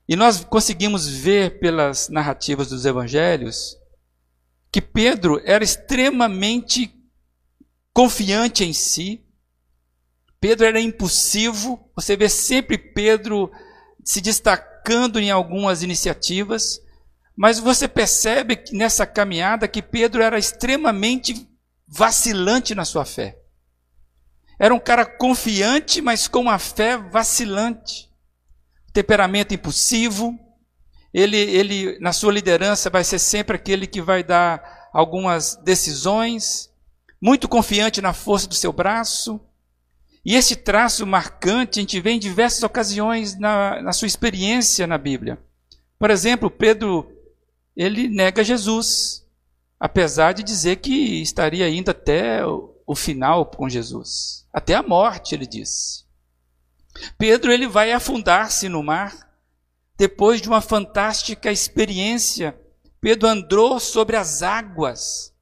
E 0.09 0.15
nós 0.15 0.45
conseguimos 0.45 1.09
ver 1.09 1.59
pelas 1.59 2.09
narrativas 2.09 2.69
dos 2.69 2.85
evangelhos 2.85 3.77
que 4.71 4.81
Pedro 4.81 5.41
era 5.45 5.65
extremamente 5.65 6.95
confiante 7.93 8.65
em 8.65 8.73
si. 8.73 9.25
Pedro 10.41 10.67
era 10.67 10.81
impulsivo. 10.81 11.91
Você 11.97 12.17
vê 12.17 12.29
sempre 12.29 12.79
Pedro 12.79 13.51
se 14.05 14.21
destacando 14.21 15.19
em 15.19 15.33
algumas 15.33 15.83
iniciativas. 15.83 16.81
Mas 17.41 17.59
você 17.59 17.89
percebe 17.89 18.63
nessa 18.71 19.07
caminhada 19.07 19.67
que 19.67 19.81
Pedro 19.81 20.23
era 20.23 20.39
extremamente 20.39 21.49
vacilante 21.89 22.75
na 22.75 22.85
sua 22.85 23.07
fé. 23.07 23.39
Era 24.59 24.75
um 24.75 24.79
cara 24.79 25.07
confiante, 25.07 26.03
mas 26.03 26.29
com 26.29 26.41
uma 26.41 26.59
fé 26.59 26.99
vacilante. 26.99 28.11
Temperamento 28.93 29.55
impulsivo, 29.55 30.39
ele, 31.15 31.39
ele, 31.39 31.99
na 31.99 32.13
sua 32.13 32.31
liderança, 32.31 32.91
vai 32.91 33.03
ser 33.05 33.19
sempre 33.19 33.57
aquele 33.57 33.87
que 33.87 34.03
vai 34.03 34.23
dar 34.23 34.91
algumas 34.93 35.57
decisões, 35.65 36.71
muito 37.19 37.49
confiante 37.49 38.03
na 38.03 38.13
força 38.13 38.47
do 38.47 38.55
seu 38.55 38.71
braço. 38.71 39.41
E 40.23 40.37
esse 40.37 40.57
traço 40.57 41.07
marcante 41.07 41.79
a 41.79 41.83
gente 41.83 41.99
vê 42.03 42.11
em 42.11 42.19
diversas 42.19 42.63
ocasiões 42.63 43.39
na, 43.39 43.81
na 43.81 43.95
sua 43.95 44.07
experiência 44.07 44.87
na 44.87 44.99
Bíblia. 44.99 45.39
Por 45.99 46.11
exemplo, 46.11 46.51
Pedro, 46.51 47.11
ele 47.81 48.09
nega 48.09 48.45
Jesus, 48.45 49.27
apesar 49.79 50.33
de 50.33 50.43
dizer 50.43 50.77
que 50.77 51.23
estaria 51.23 51.67
indo 51.67 51.91
até 51.91 52.45
o, 52.45 52.95
final 52.95 53.47
com 53.47 53.71
Jesus, 53.71 54.47
até 54.53 54.75
a 54.75 54.83
morte, 54.83 55.35
ele 55.35 55.47
disse. 55.47 56.05
Pedro, 57.17 57.51
ele 57.51 57.67
vai 57.67 57.91
afundar-se 57.91 58.69
no 58.69 58.83
mar, 58.83 59.17
depois 59.97 60.43
de 60.43 60.49
uma 60.49 60.61
fantástica 60.61 61.51
experiência, 61.51 62.55
Pedro 63.01 63.27
andou 63.27 63.81
sobre 63.81 64.15
as 64.15 64.43
águas. 64.43 65.33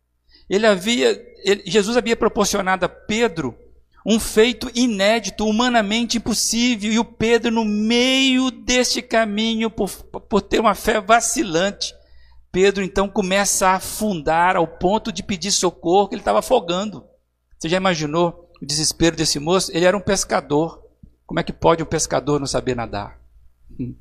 Ele 0.49 0.64
havia, 0.64 1.21
ele, 1.42 1.64
Jesus 1.66 1.97
havia 1.97 2.16
proporcionado 2.16 2.85
a 2.85 2.88
Pedro 2.88 3.59
um 4.07 4.21
feito 4.21 4.71
inédito, 4.76 5.45
humanamente 5.45 6.18
impossível, 6.18 6.92
e 6.92 7.00
o 7.00 7.04
Pedro, 7.04 7.50
no 7.50 7.64
meio 7.64 8.49
deste 8.52 9.02
caminho, 9.02 9.68
por, 9.68 9.90
por 9.90 10.40
ter 10.40 10.61
uma 10.61 10.76
fé 10.76 11.00
vacilante, 11.00 11.98
Pedro 12.50 12.83
então 12.83 13.09
começa 13.09 13.69
a 13.69 13.75
afundar 13.75 14.57
ao 14.57 14.67
ponto 14.67 15.12
de 15.12 15.23
pedir 15.23 15.52
socorro, 15.52 16.09
que 16.09 16.14
ele 16.14 16.23
estava 16.23 16.38
afogando. 16.38 17.05
Você 17.59 17.69
já 17.69 17.76
imaginou 17.76 18.50
o 18.61 18.67
desespero 18.67 19.17
desse 19.17 19.38
moço? 19.38 19.71
Ele 19.73 19.85
era 19.85 19.97
um 19.97 20.00
pescador. 20.00 20.83
Como 21.26 21.40
é 21.40 21.43
que 21.43 21.52
pode 21.52 21.83
um 21.83 21.87
pescador 21.87 22.40
não 22.40 22.47
saber 22.47 22.75
nadar? 22.75 23.21
Hum. 23.78 23.95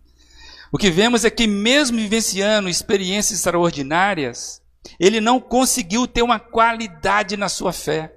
O 0.72 0.78
que 0.78 0.90
vemos 0.90 1.26
é 1.26 1.30
que, 1.30 1.48
mesmo 1.48 1.98
vivenciando 1.98 2.70
experiências 2.70 3.40
extraordinárias, 3.40 4.62
ele 5.00 5.20
não 5.20 5.40
conseguiu 5.40 6.08
ter 6.08 6.22
uma 6.22 6.40
qualidade 6.40 7.36
na 7.36 7.50
sua 7.50 7.74
fé. 7.74 8.14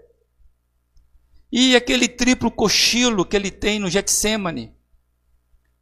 E 1.53 1.75
aquele 1.75 2.09
triplo 2.09 2.51
cochilo 2.51 3.25
que 3.25 3.35
ele 3.35 3.51
tem 3.51 3.79
no 3.79 3.91
Getsemane, 3.91 4.73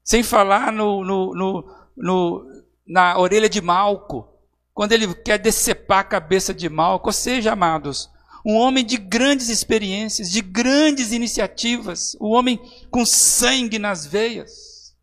sem 0.03 0.23
falar 0.23 0.73
no, 0.73 1.05
no, 1.05 1.35
no, 1.35 1.75
no, 1.97 2.47
na 2.87 3.19
orelha 3.19 3.49
de 3.49 3.61
Malco, 3.61 4.38
quando 4.79 4.93
ele 4.93 5.13
quer 5.13 5.41
decepar 5.41 5.99
a 5.99 6.05
cabeça 6.05 6.55
de 6.55 6.69
Malco, 6.69 7.09
ou 7.09 7.13
seja, 7.13 7.51
amados, 7.51 8.09
um 8.47 8.55
homem 8.55 8.87
de 8.87 8.97
grandes 8.97 9.49
experiências, 9.49 10.31
de 10.31 10.41
grandes 10.41 11.11
iniciativas, 11.11 12.17
um 12.21 12.29
homem 12.29 12.61
com 12.89 13.05
sangue 13.05 13.77
nas 13.77 14.07
veias 14.07 14.95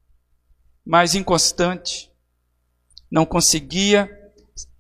mas 0.86 1.14
inconstante. 1.14 2.10
Não 3.12 3.26
conseguia, 3.26 4.10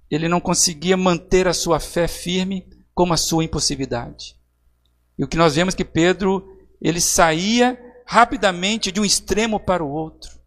ele 0.10 0.30
não 0.30 0.40
conseguia 0.40 0.96
manter 0.96 1.46
a 1.46 1.54
sua 1.54 1.78
fé 1.78 2.08
firme 2.08 2.66
como 2.94 3.14
a 3.14 3.18
sua 3.18 3.44
impulsividade. 3.44 4.40
E 5.20 5.26
o 5.26 5.28
que 5.28 5.36
nós 5.36 5.56
vemos 5.56 5.74
é 5.74 5.78
que 5.78 5.84
Pedro, 5.84 6.58
ele 6.82 7.02
saía 7.02 7.78
rapidamente 8.08 8.94
de 8.94 9.02
um 9.02 9.06
extremo 9.06 9.60
para 9.60 9.84
o 9.84 9.92
outro. 9.92 10.40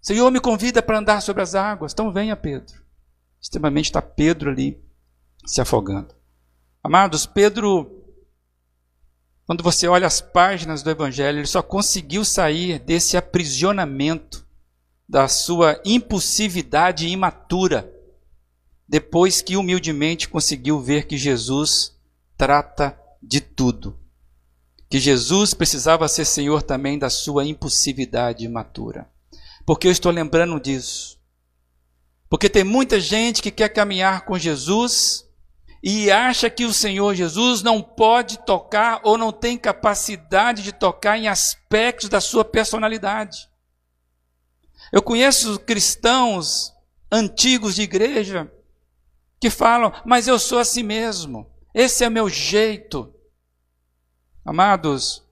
Senhor 0.00 0.30
me 0.30 0.40
convida 0.40 0.80
para 0.80 0.98
andar 0.98 1.20
sobre 1.20 1.42
as 1.42 1.54
águas, 1.54 1.92
então 1.92 2.10
venha 2.10 2.34
Pedro. 2.34 2.87
Extremamente 3.40 3.86
está 3.86 4.02
Pedro 4.02 4.50
ali 4.50 4.82
se 5.46 5.60
afogando. 5.60 6.14
Amados, 6.82 7.26
Pedro, 7.26 8.04
quando 9.46 9.62
você 9.62 9.88
olha 9.88 10.06
as 10.06 10.20
páginas 10.20 10.82
do 10.82 10.90
Evangelho, 10.90 11.38
ele 11.38 11.46
só 11.46 11.62
conseguiu 11.62 12.24
sair 12.24 12.78
desse 12.78 13.16
aprisionamento 13.16 14.46
da 15.08 15.26
sua 15.26 15.80
impulsividade 15.84 17.08
imatura, 17.08 17.90
depois 18.86 19.40
que 19.40 19.56
humildemente 19.56 20.28
conseguiu 20.28 20.80
ver 20.80 21.06
que 21.06 21.16
Jesus 21.16 21.98
trata 22.36 22.98
de 23.22 23.40
tudo. 23.40 23.98
Que 24.90 24.98
Jesus 24.98 25.52
precisava 25.54 26.08
ser 26.08 26.24
Senhor 26.24 26.62
também 26.62 26.98
da 26.98 27.10
sua 27.10 27.44
impulsividade 27.44 28.44
imatura. 28.44 29.10
Porque 29.66 29.86
eu 29.86 29.92
estou 29.92 30.12
lembrando 30.12 30.58
disso. 30.60 31.17
Porque 32.28 32.48
tem 32.48 32.64
muita 32.64 33.00
gente 33.00 33.40
que 33.40 33.50
quer 33.50 33.70
caminhar 33.70 34.24
com 34.24 34.38
Jesus 34.38 35.26
e 35.82 36.10
acha 36.10 36.50
que 36.50 36.64
o 36.64 36.72
Senhor 36.72 37.14
Jesus 37.14 37.62
não 37.62 37.80
pode 37.82 38.44
tocar 38.44 39.00
ou 39.04 39.16
não 39.16 39.32
tem 39.32 39.56
capacidade 39.56 40.62
de 40.62 40.72
tocar 40.72 41.16
em 41.16 41.28
aspectos 41.28 42.08
da 42.08 42.20
sua 42.20 42.44
personalidade. 42.44 43.48
Eu 44.92 45.02
conheço 45.02 45.58
cristãos 45.60 46.72
antigos 47.10 47.74
de 47.74 47.82
igreja 47.82 48.50
que 49.40 49.50
falam, 49.50 49.92
mas 50.04 50.26
eu 50.26 50.38
sou 50.38 50.58
assim 50.58 50.82
mesmo, 50.82 51.50
esse 51.72 52.04
é 52.04 52.10
meu 52.10 52.28
jeito. 52.28 53.14
Amados, 54.44 55.27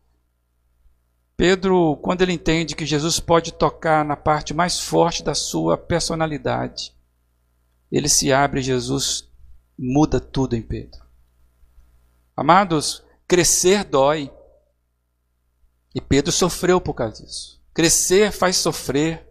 Pedro, 1.37 1.99
quando 1.99 2.23
ele 2.23 2.33
entende 2.33 2.75
que 2.75 2.87
Jesus 2.87 3.21
pode 3.21 3.53
tocar 3.53 4.05
na 4.05 4.17
parte 4.17 4.55
mais 4.55 4.81
forte 4.81 5.23
da 5.23 5.35
sua 5.35 5.77
personalidade, 5.77 6.95
ele 7.93 8.09
se 8.09 8.33
abre, 8.33 8.63
Jesus 8.63 9.31
muda 9.79 10.19
tudo 10.19 10.57
em 10.57 10.63
Pedro. 10.63 11.05
Amados, 12.35 13.05
crescer 13.29 13.85
dói. 13.85 14.33
E 15.95 16.01
Pedro 16.01 16.33
sofreu 16.33 16.81
por 16.81 16.95
causa 16.95 17.23
disso. 17.23 17.63
Crescer 17.73 18.33
faz 18.33 18.57
sofrer. 18.57 19.27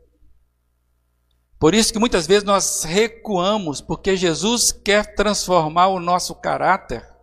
Por 1.59 1.73
isso 1.73 1.91
que 1.91 1.99
muitas 1.99 2.27
vezes 2.27 2.43
nós 2.43 2.83
recuamos, 2.83 3.81
porque 3.81 4.15
Jesus 4.15 4.71
quer 4.71 5.15
transformar 5.15 5.87
o 5.87 5.99
nosso 5.99 6.35
caráter. 6.35 7.14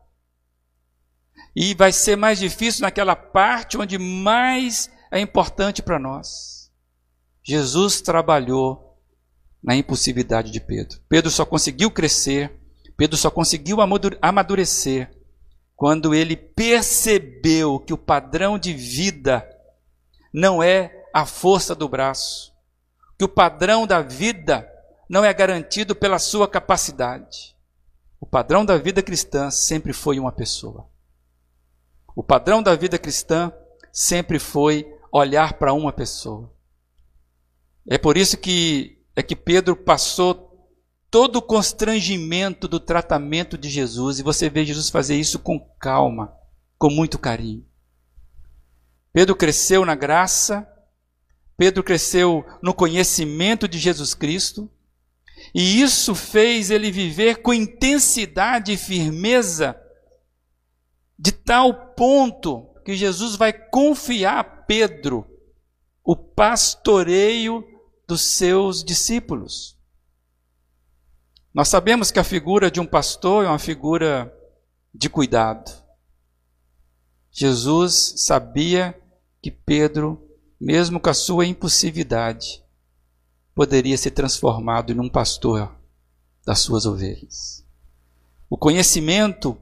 E 1.54 1.74
vai 1.74 1.92
ser 1.92 2.16
mais 2.16 2.38
difícil 2.38 2.82
naquela 2.82 3.14
parte 3.14 3.76
onde 3.76 3.98
mais 3.98 4.90
é 5.10 5.20
importante 5.20 5.82
para 5.82 5.98
nós. 5.98 6.70
Jesus 7.42 8.00
trabalhou 8.00 8.98
na 9.62 9.76
impulsividade 9.76 10.50
de 10.50 10.60
Pedro. 10.60 11.00
Pedro 11.08 11.30
só 11.30 11.44
conseguiu 11.44 11.90
crescer, 11.90 12.52
Pedro 12.96 13.16
só 13.16 13.30
conseguiu 13.30 13.78
amadurecer 14.20 15.10
quando 15.76 16.14
ele 16.14 16.36
percebeu 16.36 17.78
que 17.78 17.92
o 17.92 17.98
padrão 17.98 18.58
de 18.58 18.72
vida 18.72 19.48
não 20.32 20.62
é 20.62 21.04
a 21.12 21.26
força 21.26 21.74
do 21.74 21.88
braço, 21.88 22.52
que 23.18 23.24
o 23.24 23.28
padrão 23.28 23.86
da 23.86 24.00
vida 24.00 24.68
não 25.08 25.24
é 25.24 25.34
garantido 25.34 25.94
pela 25.94 26.18
sua 26.18 26.48
capacidade. 26.48 27.56
O 28.20 28.26
padrão 28.26 28.64
da 28.64 28.78
vida 28.78 29.02
cristã 29.02 29.50
sempre 29.50 29.92
foi 29.92 30.18
uma 30.18 30.32
pessoa. 30.32 30.88
O 32.14 32.22
padrão 32.22 32.62
da 32.62 32.74
vida 32.74 32.98
cristã 32.98 33.52
sempre 33.92 34.38
foi 34.38 34.86
olhar 35.12 35.54
para 35.54 35.72
uma 35.72 35.92
pessoa. 35.92 36.52
É 37.88 37.98
por 37.98 38.16
isso 38.16 38.36
que 38.36 38.98
é 39.14 39.22
que 39.22 39.36
Pedro 39.36 39.76
passou 39.76 40.52
todo 41.10 41.36
o 41.36 41.42
constrangimento 41.42 42.66
do 42.66 42.80
tratamento 42.80 43.58
de 43.58 43.68
Jesus 43.68 44.18
e 44.18 44.22
você 44.22 44.48
vê 44.48 44.64
Jesus 44.64 44.88
fazer 44.88 45.16
isso 45.16 45.38
com 45.38 45.60
calma, 45.78 46.32
com 46.78 46.88
muito 46.88 47.18
carinho. 47.18 47.66
Pedro 49.12 49.36
cresceu 49.36 49.84
na 49.84 49.94
graça, 49.94 50.66
Pedro 51.56 51.82
cresceu 51.84 52.44
no 52.62 52.72
conhecimento 52.72 53.68
de 53.68 53.78
Jesus 53.78 54.14
Cristo, 54.14 54.70
e 55.54 55.82
isso 55.82 56.14
fez 56.14 56.70
ele 56.70 56.90
viver 56.90 57.42
com 57.42 57.52
intensidade 57.52 58.72
e 58.72 58.76
firmeza, 58.78 59.78
de 61.22 61.30
tal 61.30 61.94
ponto 61.94 62.66
que 62.84 62.96
Jesus 62.96 63.36
vai 63.36 63.52
confiar 63.52 64.38
a 64.40 64.44
Pedro 64.44 65.24
o 66.04 66.16
pastoreio 66.16 67.64
dos 68.08 68.22
seus 68.22 68.82
discípulos. 68.82 69.78
Nós 71.54 71.68
sabemos 71.68 72.10
que 72.10 72.18
a 72.18 72.24
figura 72.24 72.72
de 72.72 72.80
um 72.80 72.86
pastor 72.86 73.44
é 73.44 73.48
uma 73.48 73.60
figura 73.60 74.36
de 74.92 75.08
cuidado. 75.08 75.70
Jesus 77.30 78.14
sabia 78.16 79.00
que 79.40 79.52
Pedro, 79.52 80.28
mesmo 80.60 80.98
com 80.98 81.08
a 81.08 81.14
sua 81.14 81.46
impulsividade, 81.46 82.64
poderia 83.54 83.96
ser 83.96 84.10
transformado 84.10 84.92
em 84.92 84.98
um 84.98 85.08
pastor 85.08 85.72
das 86.44 86.58
suas 86.58 86.84
ovelhas. 86.84 87.64
O 88.50 88.58
conhecimento 88.58 89.56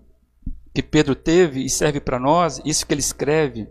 que 0.74 0.82
Pedro 0.82 1.14
teve 1.14 1.64
e 1.64 1.70
serve 1.70 2.00
para 2.00 2.18
nós, 2.18 2.60
isso 2.64 2.86
que 2.86 2.94
ele 2.94 3.00
escreve, 3.00 3.68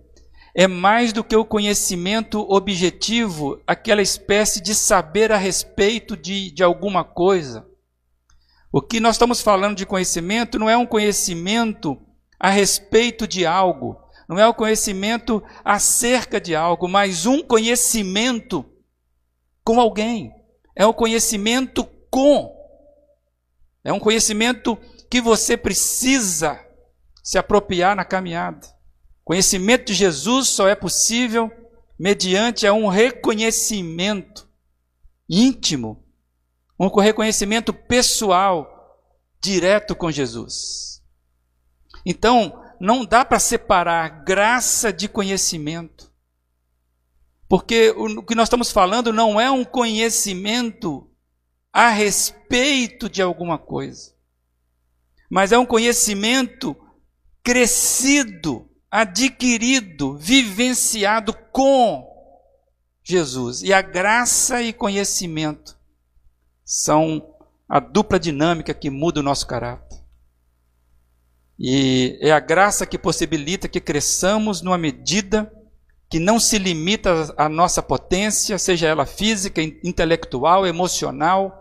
é 0.56 0.68
mais 0.68 1.14
do 1.14 1.24
que 1.24 1.36
o 1.36 1.46
conhecimento 1.46 2.40
objetivo, 2.50 3.62
aquela 3.66 4.02
espécie 4.02 4.62
de 4.62 4.76
saber 4.76 5.32
a 5.32 5.38
respeito 5.38 6.18
de, 6.18 6.52
de 6.52 6.64
alguma 6.64 7.04
coisa. 7.04 7.66
O 8.72 8.82
que 8.82 9.00
nós 9.00 9.16
estamos 9.16 9.42
falando 9.42 9.78
de 9.78 9.86
conhecimento 9.86 10.60
não 10.60 10.70
é 10.70 10.76
um 10.76 10.86
conhecimento 10.86 11.98
a 12.40 12.50
respeito 12.50 13.28
de 13.28 13.46
algo, 13.46 13.98
não 14.28 14.38
é 14.38 14.48
o 14.48 14.54
conhecimento 14.54 15.42
acerca 15.64 16.40
de 16.40 16.56
algo, 16.56 16.88
mas 16.88 17.26
um 17.26 17.42
conhecimento 17.42 18.66
com 19.64 19.80
alguém. 19.80 20.32
É 20.76 20.86
o 20.86 20.94
conhecimento 20.94 21.84
com. 22.12 22.56
É 23.84 23.92
um 23.92 24.00
conhecimento 24.00 24.78
que 25.10 25.20
você 25.20 25.58
precisa 25.58 26.60
se 27.24 27.38
apropriar 27.38 27.96
na 27.96 28.06
caminhada. 28.06 28.68
Conhecimento 29.24 29.86
de 29.86 29.94
Jesus 29.94 30.48
só 30.50 30.68
é 30.68 30.76
possível 30.76 31.52
mediante 31.98 32.66
a 32.66 32.74
um 32.74 32.88
reconhecimento 32.88 34.50
íntimo, 35.30 36.04
um 36.80 36.88
reconhecimento 36.88 37.74
pessoal 37.74 38.98
direto 39.42 39.96
com 39.96 40.10
Jesus. 40.10 41.04
Então, 42.06 42.64
não 42.80 43.06
dá 43.06 43.26
para 43.26 43.40
separar 43.40 44.24
graça 44.24 44.92
de 44.92 45.08
conhecimento. 45.08 46.10
Porque 47.48 47.90
o 47.92 48.24
que 48.24 48.36
nós 48.36 48.48
estamos 48.48 48.72
falando 48.72 49.12
não 49.12 49.40
é 49.40 49.50
um 49.50 49.66
conhecimento 49.66 51.10
a 51.74 51.90
respeito 51.90 53.10
de 53.10 53.22
alguma 53.22 53.58
coisa, 53.58 54.14
mas 55.30 55.52
é 55.52 55.58
um 55.58 55.66
conhecimento 55.66 56.76
crescido, 57.50 58.70
adquirido, 58.92 60.16
vivenciado 60.16 61.34
com 61.52 62.08
Jesus. 63.04 63.64
E 63.64 63.74
a 63.74 63.82
graça 63.82 64.62
e 64.62 64.72
conhecimento 64.72 65.76
são 66.64 67.28
a 67.68 67.80
dupla 67.80 68.20
dinâmica 68.20 68.72
que 68.72 68.92
muda 68.92 69.20
o 69.20 69.24
nosso 69.24 69.48
caráter. 69.48 69.98
E 71.58 72.20
é 72.22 72.32
a 72.32 72.40
graça 72.40 72.86
que 72.86 73.00
possibilita 73.00 73.68
que 73.68 73.82
cresçamos 73.82 74.62
numa 74.62 74.78
medida 74.78 75.52
que 76.08 76.20
não 76.20 76.40
se 76.40 76.60
limita 76.60 77.34
à 77.36 77.50
nossa 77.50 77.82
potência, 77.82 78.60
seja 78.60 78.88
ela 78.88 79.08
física, 79.08 79.60
intelectual, 79.60 80.68
emocional. 80.68 81.59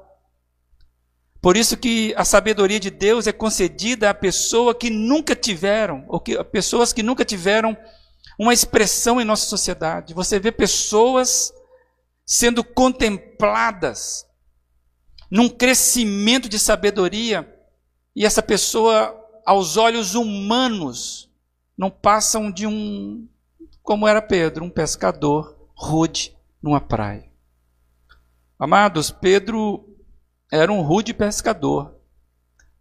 Por 1.41 1.57
isso 1.57 1.77
que 1.77 2.13
a 2.17 2.25
sabedoria 2.25 2.81
de 2.81 2.91
Deus 2.91 3.27
é 3.27 3.33
concedida 3.33 4.11
a 4.11 4.15
pessoas 4.15 4.77
que 4.79 4.91
nunca 4.91 5.37
tiveram, 5.37 6.05
ou 6.09 6.21
que, 6.21 6.43
pessoas 6.45 6.93
que 6.93 7.03
nunca 7.03 7.25
tiveram 7.25 7.77
uma 8.39 8.53
expressão 8.53 9.21
em 9.21 9.25
nossa 9.25 9.47
sociedade. 9.47 10.15
Você 10.15 10.39
vê 10.41 10.51
pessoas 10.51 11.53
sendo 12.27 12.63
contempladas 12.63 14.27
num 15.31 15.49
crescimento 15.49 16.49
de 16.49 16.59
sabedoria, 16.59 17.49
e 18.17 18.25
essa 18.25 18.43
pessoa 18.43 19.15
aos 19.49 19.79
olhos 19.79 20.15
humanos, 20.15 21.31
não 21.77 21.91
passam 21.91 22.51
de 22.51 22.67
um, 22.67 23.27
como 23.83 24.07
era 24.07 24.21
Pedro, 24.21 24.63
um 24.63 24.71
pescador 24.71 25.57
rude 25.75 26.37
numa 26.61 26.81
praia. 26.81 27.31
Amados, 28.59 29.11
Pedro 29.11 29.88
era 30.51 30.73
um 30.73 30.83
rude 30.83 31.13
pescador, 31.13 31.95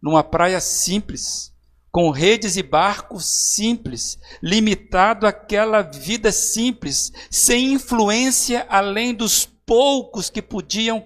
numa 0.00 0.24
praia 0.24 0.60
simples, 0.60 1.52
com 1.90 2.10
redes 2.10 2.56
e 2.56 2.62
barcos 2.62 3.24
simples, 3.26 4.18
limitado 4.42 5.26
àquela 5.26 5.82
vida 5.82 6.30
simples, 6.32 7.12
sem 7.30 7.72
influência 7.72 8.66
além 8.68 9.14
dos 9.14 9.44
poucos 9.44 10.30
que 10.30 10.40
podiam 10.40 11.04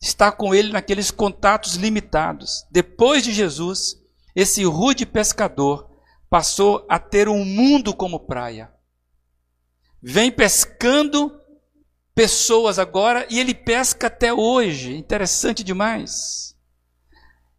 estar 0.00 0.32
com 0.32 0.54
ele 0.54 0.72
naqueles 0.72 1.10
contatos 1.10 1.74
limitados. 1.74 2.66
Depois 2.70 3.22
de 3.22 3.32
Jesus, 3.32 3.96
esse 4.34 4.64
rude 4.64 5.04
pescador 5.04 5.90
passou 6.30 6.86
a 6.88 6.98
ter 6.98 7.28
um 7.28 7.44
mundo 7.44 7.94
como 7.94 8.20
praia. 8.20 8.72
Vem 10.02 10.32
pescando 10.32 11.32
pessoas 12.14 12.78
agora 12.78 13.26
e 13.30 13.38
ele 13.38 13.54
pesca 13.54 14.06
até 14.06 14.32
hoje. 14.32 14.96
Interessante 14.96 15.64
demais. 15.64 16.56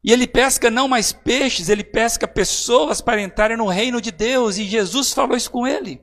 E 0.04 0.12
ele 0.12 0.28
pesca 0.28 0.70
não 0.70 0.88
mais 0.88 1.14
peixes, 1.14 1.70
ele 1.70 1.84
pesca 1.84 2.28
pessoas 2.28 3.00
para 3.00 3.22
entrarem 3.22 3.56
no 3.56 3.68
reino 3.68 4.02
de 4.02 4.12
Deus. 4.12 4.58
E 4.58 4.66
Jesus 4.66 5.14
falou 5.14 5.38
isso 5.38 5.50
com 5.50 5.66
ele. 5.66 6.02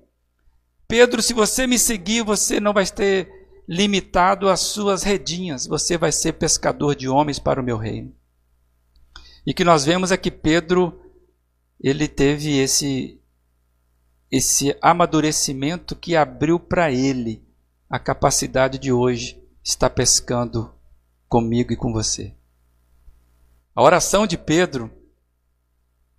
Pedro, 0.89 1.23
se 1.23 1.35
você 1.35 1.67
me 1.67 1.79
seguir, 1.79 2.25
você 2.25 2.59
não 2.59 2.73
vai 2.73 2.87
ter 2.87 3.29
limitado 3.69 4.49
às 4.49 4.61
suas 4.61 5.05
redinhas, 5.05 5.65
você 5.65 5.97
vai 5.97 6.11
ser 6.11 6.33
pescador 6.33 6.97
de 6.97 7.09
homens 7.09 7.39
para 7.39 7.61
o 7.61 7.65
meu 7.65 7.77
reino. 7.77 8.13
E 9.47 9.55
que 9.55 9.63
nós 9.63 9.85
vemos 9.85 10.11
é 10.11 10.17
que 10.17 10.31
Pedro 10.31 11.01
ele 11.81 12.09
teve 12.09 12.59
esse 12.59 13.17
esse 14.31 14.77
amadurecimento 14.81 15.97
que 15.97 16.15
abriu 16.15 16.59
para 16.59 16.91
ele 16.93 17.43
a 17.91 17.99
capacidade 17.99 18.79
de 18.79 18.93
hoje 18.93 19.43
estar 19.65 19.91
pescando 19.91 20.73
comigo 21.29 21.73
e 21.73 21.77
com 21.77 21.93
você. 21.93 22.33
A 23.75 23.83
oração 23.83 24.29
de 24.29 24.39
Pedro 24.39 24.91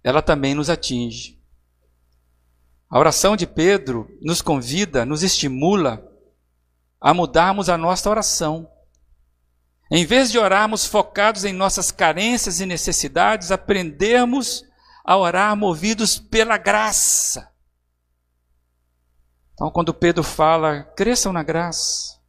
ela 0.03 0.21
também 0.21 0.53
nos 0.53 0.69
atinge. 0.69 1.39
A 2.89 2.99
oração 2.99 3.37
de 3.37 3.47
Pedro 3.47 4.09
nos 4.21 4.41
convida, 4.41 5.05
nos 5.05 5.23
estimula 5.23 6.05
a 6.99 7.13
mudarmos 7.13 7.69
a 7.69 7.77
nossa 7.77 8.09
oração. 8.09 8.69
Em 9.89 10.05
vez 10.05 10.31
de 10.31 10.39
orarmos 10.39 10.85
focados 10.85 11.45
em 11.45 11.53
nossas 11.53 11.91
carências 11.91 12.59
e 12.59 12.65
necessidades, 12.65 13.51
aprendermos 13.51 14.65
a 15.05 15.17
orar 15.17 15.55
movidos 15.55 16.19
pela 16.19 16.57
graça. 16.57 17.50
Então, 19.61 19.69
quando 19.69 19.93
Pedro 19.93 20.23
fala, 20.23 20.81
cresçam 20.81 21.31
na 21.31 21.43
graça, 21.43 22.19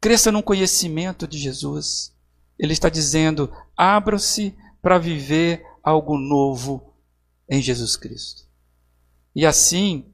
cresçam 0.00 0.32
no 0.32 0.42
conhecimento 0.42 1.28
de 1.28 1.36
Jesus, 1.36 2.16
ele 2.58 2.72
está 2.72 2.88
dizendo, 2.88 3.52
abram-se 3.76 4.56
para 4.80 4.96
viver 4.96 5.62
algo 5.82 6.16
novo 6.16 6.94
em 7.46 7.60
Jesus 7.60 7.94
Cristo. 7.94 8.48
E 9.36 9.44
assim, 9.44 10.06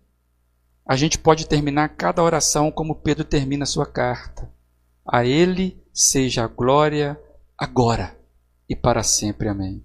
a 0.84 0.96
gente 0.96 1.16
pode 1.16 1.46
terminar 1.46 1.90
cada 1.90 2.24
oração 2.24 2.72
como 2.72 2.96
Pedro 2.96 3.22
termina 3.22 3.62
a 3.62 3.66
sua 3.66 3.86
carta 3.86 4.52
A 5.06 5.24
Ele 5.24 5.80
seja 5.94 6.42
a 6.42 6.48
glória 6.48 7.16
agora 7.56 8.18
e 8.68 8.74
para 8.74 9.04
sempre. 9.04 9.48
Amém. 9.48 9.80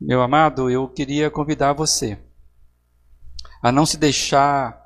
Meu 0.00 0.22
amado, 0.22 0.70
eu 0.70 0.88
queria 0.88 1.30
convidar 1.30 1.74
você 1.74 2.18
a 3.62 3.70
não 3.70 3.84
se 3.84 3.98
deixar 3.98 4.85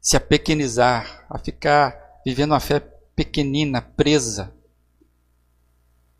se 0.00 0.16
apequenizar, 0.16 1.26
a 1.28 1.38
ficar 1.38 2.20
vivendo 2.24 2.52
uma 2.52 2.60
fé 2.60 2.80
pequenina, 3.14 3.82
presa. 3.82 4.52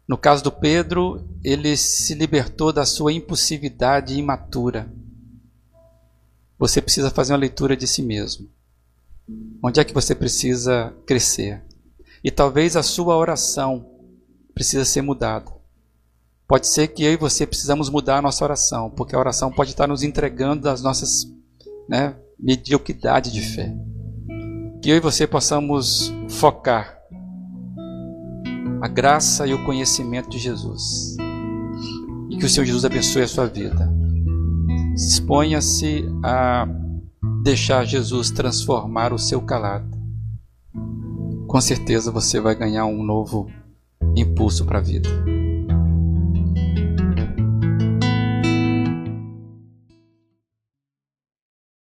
No 0.07 0.19
caso 0.19 0.43
do 0.43 0.53
Pedro, 0.53 1.27
ele 1.43 1.77
se 1.77 2.15
libertou 2.15 2.73
da 2.73 2.85
sua 2.85 3.13
impulsividade 3.13 4.19
imatura. 4.19 4.93
Você 6.59 6.83
precisa 6.83 7.11
fazer 7.11 7.33
uma 7.33 7.39
leitura 7.39 7.77
de 7.77 7.87
si 7.87 8.03
mesmo. 8.03 8.51
Onde 9.63 9.81
é 9.81 9.85
que 9.85 9.95
você 9.95 10.15
precisa 10.15 10.95
crescer? 11.07 11.63
E 12.23 12.31
talvez 12.31 12.77
a 12.77 12.83
sua 12.83 13.17
oração 13.17 13.99
precisa 14.53 14.85
ser 14.85 15.01
mudada. 15.01 15.51
Pode 16.47 16.67
ser 16.67 16.89
que 16.89 17.05
eu 17.05 17.13
e 17.13 17.17
você 17.17 17.47
precisamos 17.47 17.89
mudar 17.89 18.19
a 18.19 18.23
nossa 18.23 18.45
oração, 18.45 18.91
porque 18.91 19.15
a 19.15 19.19
oração 19.19 19.53
pode 19.53 19.71
estar 19.71 19.87
nos 19.87 20.03
entregando 20.03 20.63
das 20.63 20.83
nossas 20.83 21.25
né, 21.89 22.17
mediocridade 22.43 23.33
de 23.33 23.41
fé. 23.41 23.75
Que 24.83 24.91
eu 24.91 24.97
e 24.97 25.01
você 25.01 25.27
possamos 25.27 26.13
focar 26.29 26.99
a 28.81 28.89
graça 28.89 29.47
e 29.47 29.53
o 29.53 29.65
conhecimento 29.65 30.31
de 30.31 30.39
Jesus. 30.39 31.17
E 32.31 32.37
que 32.37 32.47
o 32.47 32.49
Senhor 32.49 32.65
Jesus 32.65 32.85
abençoe 32.85 33.23
a 33.23 33.29
sua 33.29 33.47
vida. 33.47 33.93
Disponha-se 34.95 36.05
a 36.25 36.67
deixar 37.43 37.85
Jesus 37.85 38.31
transformar 38.31 39.13
o 39.13 39.19
seu 39.19 39.43
calado. 39.43 39.99
Com 41.47 41.61
certeza 41.61 42.11
você 42.11 42.41
vai 42.41 42.55
ganhar 42.55 42.87
um 42.87 43.03
novo 43.03 43.51
impulso 44.17 44.65
para 44.65 44.79
a 44.79 44.83
vida. 44.83 45.09